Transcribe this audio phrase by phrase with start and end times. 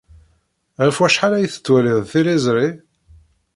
[0.85, 2.69] Ɣef wacḥal ay tettwaliḍ tiliẓri?